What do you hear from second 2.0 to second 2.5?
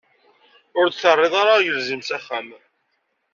s axxam.